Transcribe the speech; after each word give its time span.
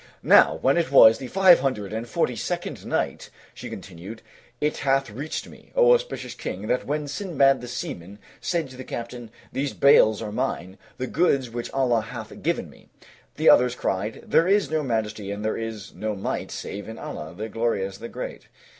NOW 0.23 0.55
WHEN 0.63 0.77
IT 0.77 0.91
WAS 0.91 1.19
THE 1.19 1.27
FIVE 1.27 1.59
HUNDRED 1.59 1.93
AND 1.93 2.09
FORTY 2.09 2.35
SECOND 2.35 2.87
NIGHT, 2.87 3.29
She 3.53 3.69
continued, 3.69 4.23
It 4.59 4.77
hath 4.77 5.11
reached 5.11 5.47
me, 5.47 5.71
O 5.75 5.93
auspicious 5.93 6.33
King, 6.33 6.65
that 6.65 6.87
when 6.87 7.07
Sindbad 7.07 7.61
the 7.61 7.67
Seaman 7.67 8.17
said 8.39 8.67
to 8.71 8.77
the 8.77 8.83
captain, 8.83 9.29
"These 9.51 9.73
bales 9.75 10.19
are 10.19 10.31
mine, 10.31 10.79
the 10.97 11.05
goods 11.05 11.51
which 11.51 11.71
Allah 11.71 12.01
hath 12.01 12.41
given 12.41 12.67
me," 12.67 12.89
the 13.35 13.47
other 13.47 13.67
exclaimed, 13.67 14.23
"There 14.25 14.47
is 14.47 14.71
no 14.71 14.81
Majesty 14.81 15.29
and 15.29 15.45
there 15.45 15.55
is 15.55 15.93
no 15.93 16.15
Might 16.15 16.49
save 16.49 16.89
in 16.89 16.97
Allah, 16.97 17.35
the 17.37 17.47
Glorious, 17.47 17.99
the 17.99 18.09
Great! 18.09 18.47